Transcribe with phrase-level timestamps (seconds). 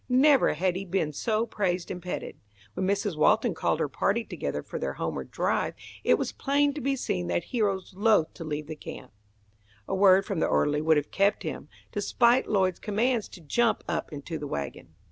[0.09, 2.39] Never had he been so praised and petted.
[2.73, 3.15] When Mrs.
[3.15, 7.27] Walton called her party together for their homeward drive, it was plain to be seen
[7.27, 9.11] that Hero was loath to leave the camp.
[9.87, 14.11] A word from the orderly would have kept him, despite Lloyd's commands to jump up
[14.11, 14.95] into the wagon.